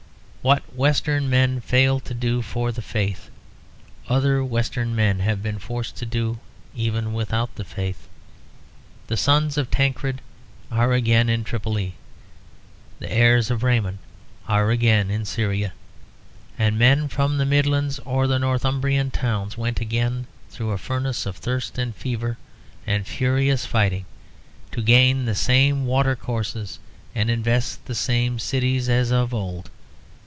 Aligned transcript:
What 0.43 0.75
Western 0.75 1.29
men 1.29 1.61
failed 1.61 2.03
to 2.05 2.15
do 2.15 2.41
for 2.41 2.71
the 2.71 2.81
faith, 2.81 3.29
other 4.09 4.43
Western 4.43 4.95
men 4.95 5.19
have 5.19 5.43
been 5.43 5.59
forced 5.59 5.97
to 5.97 6.05
do 6.07 6.39
even 6.73 7.13
without 7.13 7.53
the 7.53 7.63
faith. 7.63 8.07
The 9.05 9.17
sons 9.17 9.55
of 9.55 9.69
Tancred 9.69 10.19
are 10.71 10.93
again 10.93 11.29
in 11.29 11.43
Tripoli. 11.43 11.93
The 12.97 13.11
heirs 13.11 13.51
of 13.51 13.61
Raymond 13.61 13.99
are 14.47 14.71
again 14.71 15.11
in 15.11 15.25
Syria. 15.25 15.73
And 16.57 16.75
men 16.79 17.07
from 17.07 17.37
the 17.37 17.45
Midlands 17.45 17.99
or 17.99 18.25
the 18.25 18.39
Northumbrian 18.39 19.11
towns 19.11 19.59
went 19.59 19.79
again 19.79 20.25
through 20.49 20.71
a 20.71 20.79
furnace 20.79 21.27
of 21.27 21.37
thirst 21.37 21.77
and 21.77 21.95
fever 21.95 22.39
and 22.87 23.05
furious 23.05 23.67
fighting, 23.67 24.05
to 24.71 24.81
gain 24.81 25.25
the 25.25 25.35
same 25.35 25.85
water 25.85 26.15
courses 26.15 26.79
and 27.13 27.29
invest 27.29 27.85
the 27.85 27.93
same 27.93 28.39
cities 28.39 28.89
as 28.89 29.11
of 29.11 29.35
old. 29.35 29.69